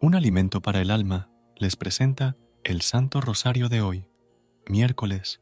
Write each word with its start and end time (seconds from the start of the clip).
Un 0.00 0.14
alimento 0.14 0.60
para 0.60 0.80
el 0.80 0.92
alma 0.92 1.28
les 1.56 1.74
presenta 1.74 2.36
el 2.62 2.82
Santo 2.82 3.20
Rosario 3.20 3.68
de 3.68 3.82
hoy, 3.82 4.06
miércoles. 4.68 5.40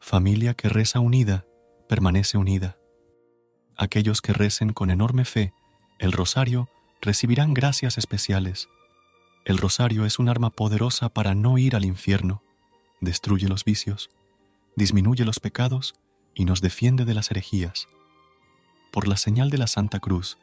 Familia 0.00 0.52
que 0.52 0.68
reza 0.68 1.00
unida, 1.00 1.46
permanece 1.88 2.36
unida. 2.36 2.76
Aquellos 3.74 4.20
que 4.20 4.34
recen 4.34 4.74
con 4.74 4.90
enorme 4.90 5.24
fe 5.24 5.54
el 5.98 6.12
rosario 6.12 6.68
recibirán 7.00 7.54
gracias 7.54 7.96
especiales. 7.96 8.68
El 9.46 9.56
rosario 9.56 10.04
es 10.04 10.18
un 10.18 10.28
arma 10.28 10.50
poderosa 10.50 11.08
para 11.08 11.34
no 11.34 11.56
ir 11.56 11.74
al 11.74 11.86
infierno, 11.86 12.42
destruye 13.00 13.48
los 13.48 13.64
vicios, 13.64 14.10
disminuye 14.76 15.24
los 15.24 15.40
pecados 15.40 15.94
y 16.34 16.44
nos 16.44 16.60
defiende 16.60 17.06
de 17.06 17.14
las 17.14 17.30
herejías. 17.30 17.88
Por 18.92 19.08
la 19.08 19.16
señal 19.16 19.48
de 19.48 19.56
la 19.56 19.68
Santa 19.68 20.00
Cruz, 20.00 20.36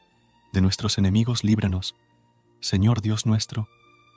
de 0.52 0.60
nuestros 0.60 0.98
enemigos 0.98 1.44
líbranos, 1.44 1.94
Señor 2.60 3.00
Dios 3.02 3.26
nuestro, 3.26 3.68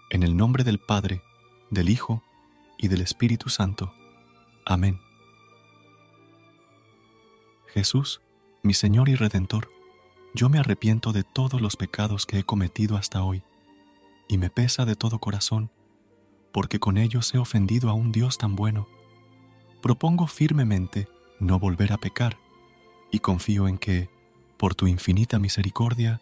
en 0.09 0.23
el 0.23 0.35
nombre 0.35 0.63
del 0.63 0.79
Padre, 0.79 1.21
del 1.69 1.89
Hijo 1.89 2.23
y 2.77 2.87
del 2.87 3.01
Espíritu 3.01 3.49
Santo. 3.49 3.93
Amén. 4.65 4.99
Jesús, 7.67 8.21
mi 8.63 8.73
Señor 8.73 9.09
y 9.09 9.15
Redentor, 9.15 9.69
yo 10.33 10.49
me 10.49 10.57
arrepiento 10.57 11.11
de 11.11 11.23
todos 11.23 11.61
los 11.61 11.75
pecados 11.75 12.25
que 12.25 12.39
he 12.39 12.43
cometido 12.43 12.97
hasta 12.97 13.23
hoy, 13.23 13.43
y 14.27 14.37
me 14.37 14.49
pesa 14.49 14.85
de 14.85 14.95
todo 14.95 15.19
corazón, 15.19 15.69
porque 16.51 16.79
con 16.79 16.97
ellos 16.97 17.33
he 17.33 17.37
ofendido 17.37 17.89
a 17.89 17.93
un 17.93 18.11
Dios 18.11 18.37
tan 18.37 18.55
bueno. 18.55 18.87
Propongo 19.81 20.27
firmemente 20.27 21.07
no 21.39 21.59
volver 21.59 21.93
a 21.93 21.97
pecar, 21.97 22.37
y 23.11 23.19
confío 23.19 23.67
en 23.67 23.77
que, 23.77 24.09
por 24.57 24.75
tu 24.75 24.87
infinita 24.87 25.39
misericordia, 25.39 26.21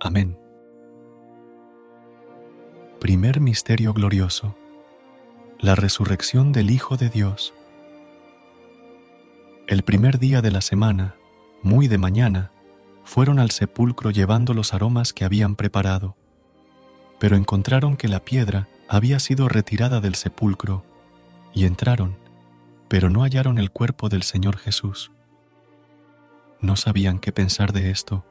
Amén. 0.00 0.38
Primer 3.00 3.40
Misterio 3.40 3.92
Glorioso. 3.92 4.56
La 5.58 5.74
resurrección 5.74 6.52
del 6.52 6.70
Hijo 6.70 6.96
de 6.96 7.08
Dios. 7.08 7.52
El 9.66 9.82
primer 9.82 10.20
día 10.20 10.40
de 10.40 10.52
la 10.52 10.60
semana, 10.60 11.16
muy 11.64 11.88
de 11.88 11.98
mañana, 11.98 12.52
fueron 13.02 13.40
al 13.40 13.50
sepulcro 13.50 14.12
llevando 14.12 14.54
los 14.54 14.72
aromas 14.72 15.12
que 15.12 15.24
habían 15.24 15.56
preparado, 15.56 16.16
pero 17.18 17.34
encontraron 17.36 17.96
que 17.96 18.06
la 18.06 18.24
piedra 18.24 18.68
había 18.88 19.18
sido 19.18 19.48
retirada 19.48 20.00
del 20.00 20.14
sepulcro, 20.14 20.84
y 21.52 21.64
entraron, 21.64 22.16
pero 22.86 23.10
no 23.10 23.22
hallaron 23.22 23.58
el 23.58 23.72
cuerpo 23.72 24.08
del 24.08 24.22
Señor 24.22 24.58
Jesús. 24.58 25.10
No 26.60 26.76
sabían 26.76 27.18
qué 27.18 27.32
pensar 27.32 27.72
de 27.72 27.90
esto 27.90 28.24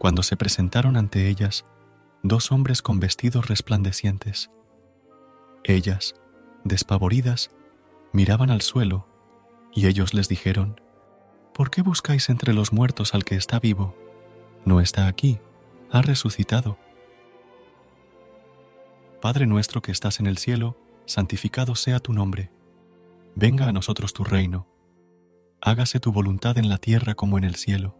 cuando 0.00 0.22
se 0.22 0.34
presentaron 0.34 0.96
ante 0.96 1.28
ellas 1.28 1.66
dos 2.22 2.52
hombres 2.52 2.80
con 2.80 3.00
vestidos 3.00 3.48
resplandecientes. 3.48 4.50
Ellas, 5.62 6.14
despavoridas, 6.64 7.50
miraban 8.14 8.48
al 8.48 8.62
suelo, 8.62 9.06
y 9.74 9.88
ellos 9.88 10.14
les 10.14 10.26
dijeron, 10.26 10.80
¿Por 11.52 11.70
qué 11.70 11.82
buscáis 11.82 12.30
entre 12.30 12.54
los 12.54 12.72
muertos 12.72 13.12
al 13.12 13.24
que 13.24 13.34
está 13.34 13.60
vivo? 13.60 13.94
No 14.64 14.80
está 14.80 15.06
aquí, 15.06 15.38
ha 15.90 16.00
resucitado. 16.00 16.78
Padre 19.20 19.46
nuestro 19.46 19.82
que 19.82 19.92
estás 19.92 20.18
en 20.18 20.26
el 20.26 20.38
cielo, 20.38 20.78
santificado 21.04 21.74
sea 21.74 22.00
tu 22.00 22.14
nombre. 22.14 22.50
Venga 23.34 23.68
a 23.68 23.72
nosotros 23.72 24.14
tu 24.14 24.24
reino. 24.24 24.66
Hágase 25.60 26.00
tu 26.00 26.10
voluntad 26.10 26.56
en 26.56 26.70
la 26.70 26.78
tierra 26.78 27.14
como 27.14 27.36
en 27.36 27.44
el 27.44 27.56
cielo. 27.56 27.99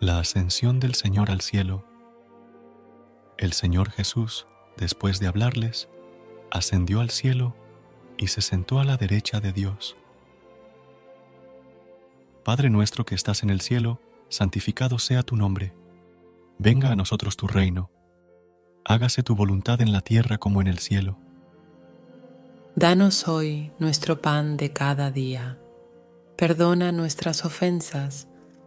la 0.00 0.18
ascensión 0.18 0.80
del 0.80 0.94
Señor 0.94 1.30
al 1.30 1.42
cielo. 1.42 1.84
El 3.36 3.52
Señor 3.52 3.90
Jesús, 3.90 4.46
después 4.78 5.20
de 5.20 5.26
hablarles, 5.26 5.90
ascendió 6.50 7.00
al 7.02 7.10
cielo 7.10 7.54
y 8.16 8.28
se 8.28 8.40
sentó 8.40 8.80
a 8.80 8.84
la 8.84 8.96
derecha 8.96 9.40
de 9.40 9.52
Dios. 9.52 9.98
Padre 12.42 12.70
nuestro 12.70 13.04
que 13.04 13.14
estás 13.14 13.42
en 13.42 13.50
el 13.50 13.60
cielo, 13.60 14.00
santificado 14.30 14.98
sea 14.98 15.22
tu 15.22 15.36
nombre. 15.36 15.74
Venga 16.56 16.90
a 16.90 16.96
nosotros 16.96 17.36
tu 17.36 17.46
reino. 17.46 17.90
Hágase 18.86 19.22
tu 19.22 19.34
voluntad 19.34 19.82
en 19.82 19.92
la 19.92 20.00
tierra 20.00 20.38
como 20.38 20.62
en 20.62 20.66
el 20.66 20.78
cielo. 20.78 21.18
Danos 22.74 23.28
hoy 23.28 23.70
nuestro 23.78 24.22
pan 24.22 24.56
de 24.56 24.72
cada 24.72 25.10
día. 25.10 25.58
Perdona 26.38 26.90
nuestras 26.90 27.44
ofensas 27.44 28.29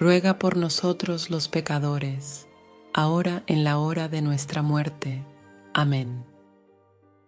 ruega 0.00 0.38
por 0.38 0.56
nosotros 0.56 1.28
los 1.28 1.48
pecadores, 1.48 2.48
ahora 2.94 3.44
en 3.46 3.64
la 3.64 3.78
hora 3.78 4.08
de 4.08 4.22
nuestra 4.22 4.62
muerte. 4.62 5.22
Amén. 5.74 6.24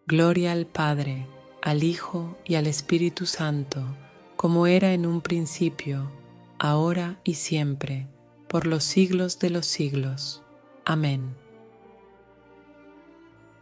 Gloria 0.07 0.53
al 0.53 0.67
Padre, 0.67 1.27
al 1.61 1.85
Hijo 1.85 2.39
y 2.47 2.55
al 2.55 2.67
Espíritu 2.67 3.27
Santo, 3.27 3.85
como 4.37 4.67
era 4.67 4.95
en 4.95 5.05
un 5.05 5.21
principio, 5.21 6.11
ahora 6.59 7.21
y 7.25 7.35
siempre, 7.35 8.09
por 8.49 8.67
los 8.67 8.85
siglos 8.85 9.39
de 9.39 9.51
los 9.51 9.67
siglos. 9.67 10.43
Amén. 10.87 11.37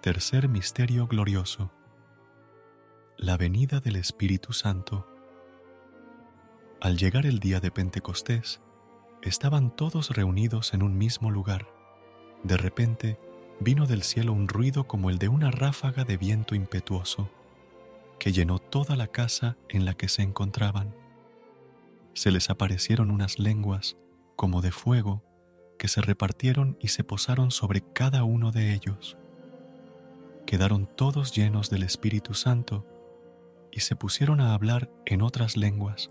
Tercer 0.02 0.48
Misterio 0.48 1.08
Glorioso. 1.08 1.72
La 3.16 3.36
venida 3.36 3.80
del 3.80 3.96
Espíritu 3.96 4.52
Santo. 4.52 5.08
Al 6.80 6.96
llegar 6.96 7.26
el 7.26 7.40
día 7.40 7.58
de 7.58 7.72
Pentecostés, 7.72 8.60
estaban 9.22 9.74
todos 9.74 10.10
reunidos 10.10 10.74
en 10.74 10.82
un 10.82 10.96
mismo 10.96 11.30
lugar. 11.30 11.66
De 12.42 12.56
repente 12.56 13.18
vino 13.60 13.86
del 13.86 14.02
cielo 14.02 14.32
un 14.32 14.48
ruido 14.48 14.84
como 14.86 15.10
el 15.10 15.18
de 15.18 15.28
una 15.28 15.50
ráfaga 15.50 16.04
de 16.04 16.16
viento 16.16 16.54
impetuoso, 16.54 17.30
que 18.18 18.32
llenó 18.32 18.58
toda 18.58 18.96
la 18.96 19.08
casa 19.08 19.56
en 19.68 19.84
la 19.84 19.94
que 19.94 20.08
se 20.08 20.22
encontraban. 20.22 20.94
Se 22.14 22.30
les 22.30 22.50
aparecieron 22.50 23.10
unas 23.10 23.38
lenguas 23.38 23.96
como 24.36 24.62
de 24.62 24.72
fuego 24.72 25.22
que 25.78 25.88
se 25.88 26.00
repartieron 26.00 26.76
y 26.80 26.88
se 26.88 27.04
posaron 27.04 27.50
sobre 27.50 27.80
cada 27.80 28.24
uno 28.24 28.52
de 28.52 28.74
ellos. 28.74 29.16
Quedaron 30.46 30.86
todos 30.86 31.34
llenos 31.34 31.70
del 31.70 31.82
Espíritu 31.82 32.34
Santo 32.34 32.86
y 33.70 33.80
se 33.80 33.96
pusieron 33.96 34.40
a 34.40 34.54
hablar 34.54 34.90
en 35.06 35.22
otras 35.22 35.56
lenguas, 35.56 36.10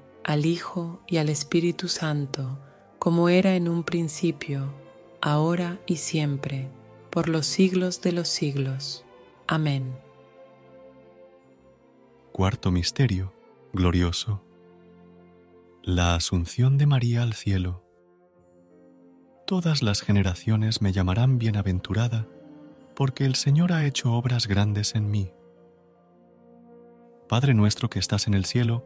al 0.23 0.45
Hijo 0.45 1.01
y 1.07 1.17
al 1.17 1.29
Espíritu 1.29 1.87
Santo, 1.87 2.59
como 2.99 3.29
era 3.29 3.55
en 3.55 3.67
un 3.67 3.83
principio, 3.83 4.73
ahora 5.21 5.79
y 5.85 5.97
siempre, 5.97 6.69
por 7.09 7.29
los 7.29 7.45
siglos 7.45 8.01
de 8.01 8.11
los 8.11 8.27
siglos. 8.27 9.05
Amén. 9.47 9.95
Cuarto 12.31 12.71
Misterio, 12.71 13.33
glorioso. 13.73 14.41
La 15.83 16.15
Asunción 16.15 16.77
de 16.77 16.85
María 16.85 17.23
al 17.23 17.33
cielo 17.33 17.83
todas 19.51 19.83
las 19.83 19.99
generaciones 19.99 20.81
me 20.81 20.93
llamarán 20.93 21.37
bienaventurada, 21.37 22.25
porque 22.95 23.25
el 23.25 23.35
Señor 23.35 23.73
ha 23.73 23.85
hecho 23.85 24.13
obras 24.13 24.47
grandes 24.47 24.95
en 24.95 25.11
mí. 25.11 25.33
Padre 27.27 27.53
nuestro 27.53 27.89
que 27.89 27.99
estás 27.99 28.27
en 28.27 28.33
el 28.33 28.45
cielo, 28.45 28.85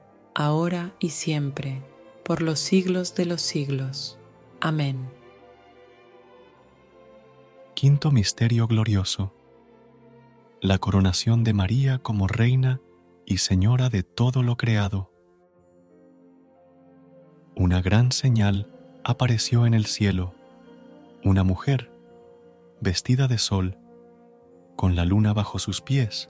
ahora 0.33 0.93
y 0.99 1.09
siempre, 1.09 1.81
por 2.23 2.41
los 2.41 2.59
siglos 2.59 3.15
de 3.15 3.25
los 3.25 3.41
siglos. 3.41 4.17
Amén. 4.59 5.09
Quinto 7.73 8.11
Misterio 8.11 8.67
Glorioso. 8.67 9.33
La 10.61 10.77
coronación 10.77 11.43
de 11.43 11.53
María 11.53 11.97
como 11.97 12.27
Reina 12.27 12.79
y 13.25 13.37
Señora 13.37 13.89
de 13.89 14.03
todo 14.03 14.43
lo 14.43 14.57
creado. 14.57 15.11
Una 17.55 17.81
gran 17.81 18.11
señal 18.11 18.67
apareció 19.03 19.65
en 19.65 19.73
el 19.73 19.85
cielo, 19.85 20.33
una 21.23 21.43
mujer 21.43 21.91
vestida 22.79 23.27
de 23.27 23.37
sol, 23.37 23.77
con 24.75 24.95
la 24.95 25.05
luna 25.05 25.33
bajo 25.33 25.59
sus 25.59 25.81
pies 25.81 26.29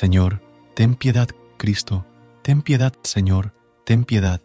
Señor, 0.00 0.40
ten 0.72 0.94
piedad, 0.94 1.28
Cristo, 1.58 2.06
ten 2.40 2.62
piedad, 2.62 2.94
Señor, 3.02 3.52
ten 3.84 4.06
piedad. 4.06 4.40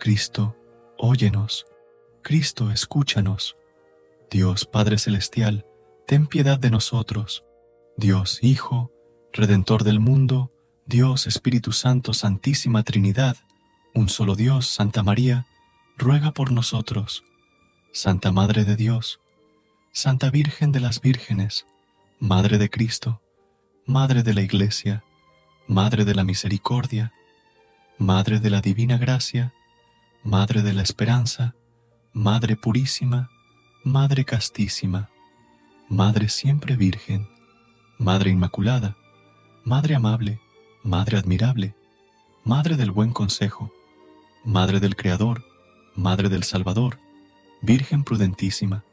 Cristo, 0.00 0.56
óyenos. 0.96 1.66
Cristo, 2.22 2.70
escúchanos. 2.70 3.58
Dios 4.30 4.64
Padre 4.64 4.96
Celestial, 4.96 5.66
ten 6.06 6.26
piedad 6.26 6.58
de 6.58 6.70
nosotros. 6.70 7.44
Dios 7.98 8.38
Hijo, 8.42 8.90
Redentor 9.34 9.84
del 9.84 10.00
mundo, 10.00 10.50
Dios 10.86 11.26
Espíritu 11.26 11.72
Santo, 11.72 12.14
Santísima 12.14 12.84
Trinidad, 12.84 13.36
un 13.94 14.08
solo 14.08 14.34
Dios, 14.34 14.66
Santa 14.66 15.02
María, 15.02 15.46
ruega 15.98 16.32
por 16.32 16.52
nosotros. 16.52 17.22
Santa 17.92 18.32
Madre 18.32 18.64
de 18.64 18.76
Dios, 18.76 19.20
Santa 19.92 20.30
Virgen 20.30 20.72
de 20.72 20.80
las 20.80 21.02
Vírgenes, 21.02 21.66
Madre 22.18 22.56
de 22.56 22.70
Cristo, 22.70 23.20
Madre 23.88 24.22
de 24.22 24.34
la 24.34 24.42
Iglesia, 24.42 25.02
Madre 25.66 26.04
de 26.04 26.14
la 26.14 26.22
Misericordia, 26.22 27.10
Madre 27.96 28.38
de 28.38 28.50
la 28.50 28.60
Divina 28.60 28.98
Gracia, 28.98 29.54
Madre 30.22 30.60
de 30.60 30.74
la 30.74 30.82
Esperanza, 30.82 31.54
Madre 32.12 32.54
Purísima, 32.56 33.30
Madre 33.84 34.26
Castísima, 34.26 35.08
Madre 35.88 36.28
Siempre 36.28 36.76
Virgen, 36.76 37.30
Madre 37.96 38.28
Inmaculada, 38.28 38.94
Madre 39.64 39.94
Amable, 39.94 40.38
Madre 40.82 41.16
Admirable, 41.16 41.74
Madre 42.44 42.76
del 42.76 42.90
Buen 42.90 43.14
Consejo, 43.14 43.72
Madre 44.44 44.80
del 44.80 44.96
Creador, 44.96 45.46
Madre 45.96 46.28
del 46.28 46.44
Salvador, 46.44 46.98
Virgen 47.62 48.04
prudentísima, 48.04 48.84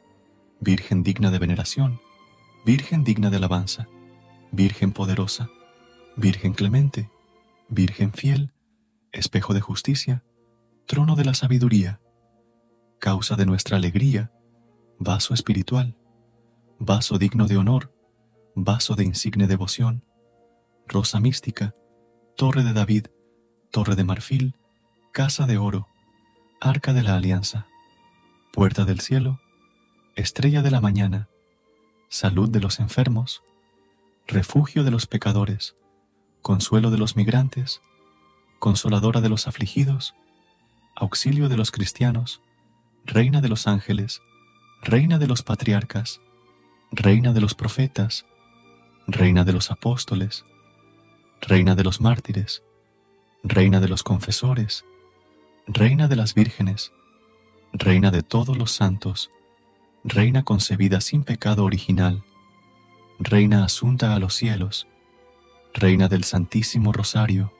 Virgen 0.60 1.02
digna 1.02 1.30
de 1.30 1.38
veneración, 1.38 2.00
Virgen 2.64 3.04
digna 3.04 3.28
de 3.28 3.36
alabanza, 3.36 3.88
Virgen 4.56 4.92
poderosa, 4.92 5.50
Virgen 6.16 6.54
clemente, 6.54 7.10
Virgen 7.68 8.14
fiel, 8.14 8.54
espejo 9.12 9.52
de 9.52 9.60
justicia, 9.60 10.24
trono 10.86 11.14
de 11.14 11.26
la 11.26 11.34
sabiduría, 11.34 12.00
causa 12.98 13.36
de 13.36 13.44
nuestra 13.44 13.76
alegría, 13.76 14.32
vaso 14.98 15.34
espiritual, 15.34 15.94
vaso 16.78 17.18
digno 17.18 17.46
de 17.48 17.58
honor, 17.58 17.92
vaso 18.54 18.94
de 18.94 19.04
insigne 19.04 19.46
devoción, 19.46 20.06
rosa 20.86 21.20
mística, 21.20 21.74
torre 22.34 22.64
de 22.64 22.72
David, 22.72 23.08
torre 23.70 23.94
de 23.94 24.04
marfil, 24.04 24.56
casa 25.12 25.46
de 25.46 25.58
oro, 25.58 25.86
arca 26.62 26.94
de 26.94 27.02
la 27.02 27.16
alianza, 27.16 27.66
puerta 28.54 28.86
del 28.86 29.00
cielo, 29.00 29.38
estrella 30.14 30.62
de 30.62 30.70
la 30.70 30.80
mañana, 30.80 31.28
salud 32.08 32.48
de 32.48 32.60
los 32.60 32.80
enfermos, 32.80 33.42
refugio 34.28 34.82
de 34.82 34.90
los 34.90 35.06
pecadores, 35.06 35.76
consuelo 36.42 36.90
de 36.90 36.98
los 36.98 37.14
migrantes, 37.14 37.80
consoladora 38.58 39.20
de 39.20 39.28
los 39.28 39.46
afligidos, 39.46 40.14
auxilio 40.96 41.48
de 41.48 41.56
los 41.56 41.70
cristianos, 41.70 42.40
reina 43.04 43.40
de 43.40 43.48
los 43.48 43.68
ángeles, 43.68 44.20
reina 44.82 45.18
de 45.18 45.28
los 45.28 45.44
patriarcas, 45.44 46.20
reina 46.90 47.32
de 47.32 47.40
los 47.40 47.54
profetas, 47.54 48.26
reina 49.06 49.44
de 49.44 49.52
los 49.52 49.70
apóstoles, 49.70 50.44
reina 51.40 51.76
de 51.76 51.84
los 51.84 52.00
mártires, 52.00 52.64
reina 53.44 53.78
de 53.78 53.88
los 53.88 54.02
confesores, 54.02 54.84
reina 55.68 56.08
de 56.08 56.16
las 56.16 56.34
vírgenes, 56.34 56.92
reina 57.72 58.10
de 58.10 58.22
todos 58.22 58.56
los 58.56 58.72
santos, 58.72 59.30
reina 60.02 60.42
concebida 60.42 61.00
sin 61.00 61.22
pecado 61.22 61.64
original, 61.64 62.24
reina 63.18 63.64
asunta 63.64 64.14
a 64.14 64.18
los 64.18 64.34
cielos, 64.34 64.86
reina 65.72 66.08
del 66.08 66.24
Santísimo 66.24 66.92
Rosario, 66.92 67.52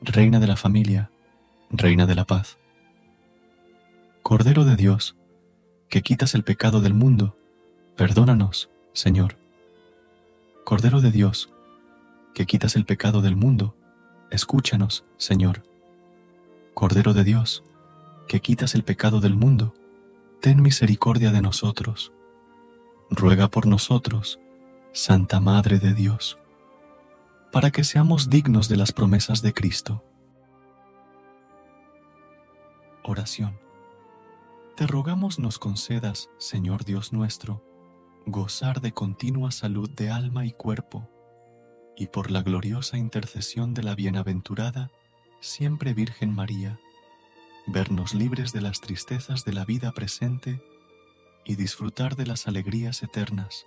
reina 0.00 0.40
de 0.40 0.46
la 0.46 0.56
familia, 0.56 1.10
reina 1.70 2.06
de 2.06 2.14
la 2.14 2.24
paz. 2.24 2.58
Cordero 4.22 4.64
de 4.64 4.76
Dios, 4.76 5.16
que 5.88 6.02
quitas 6.02 6.34
el 6.34 6.44
pecado 6.44 6.80
del 6.80 6.94
mundo, 6.94 7.36
perdónanos, 7.96 8.70
Señor. 8.92 9.36
Cordero 10.64 11.00
de 11.00 11.10
Dios, 11.10 11.52
que 12.34 12.46
quitas 12.46 12.74
el 12.74 12.84
pecado 12.84 13.22
del 13.22 13.36
mundo, 13.36 13.76
escúchanos, 14.30 15.04
Señor. 15.18 15.62
Cordero 16.72 17.14
de 17.14 17.22
Dios, 17.22 17.62
que 18.26 18.40
quitas 18.40 18.74
el 18.74 18.82
pecado 18.82 19.20
del 19.20 19.34
mundo, 19.34 19.74
ten 20.40 20.62
misericordia 20.62 21.30
de 21.30 21.42
nosotros. 21.42 22.12
Ruega 23.10 23.48
por 23.48 23.66
nosotros, 23.66 24.40
Santa 24.96 25.40
Madre 25.40 25.80
de 25.80 25.92
Dios, 25.92 26.38
para 27.50 27.72
que 27.72 27.82
seamos 27.82 28.30
dignos 28.30 28.68
de 28.68 28.76
las 28.76 28.92
promesas 28.92 29.42
de 29.42 29.52
Cristo. 29.52 30.04
Oración. 33.02 33.58
Te 34.76 34.86
rogamos 34.86 35.40
nos 35.40 35.58
concedas, 35.58 36.30
Señor 36.38 36.84
Dios 36.84 37.12
nuestro, 37.12 37.60
gozar 38.24 38.80
de 38.80 38.92
continua 38.92 39.50
salud 39.50 39.90
de 39.90 40.10
alma 40.10 40.46
y 40.46 40.52
cuerpo, 40.52 41.10
y 41.96 42.06
por 42.06 42.30
la 42.30 42.42
gloriosa 42.42 42.96
intercesión 42.96 43.74
de 43.74 43.82
la 43.82 43.96
bienaventurada, 43.96 44.92
siempre 45.40 45.92
Virgen 45.92 46.32
María, 46.32 46.78
vernos 47.66 48.14
libres 48.14 48.52
de 48.52 48.60
las 48.60 48.80
tristezas 48.80 49.44
de 49.44 49.54
la 49.54 49.64
vida 49.64 49.90
presente 49.90 50.62
y 51.44 51.56
disfrutar 51.56 52.14
de 52.14 52.26
las 52.26 52.46
alegrías 52.46 53.02
eternas 53.02 53.66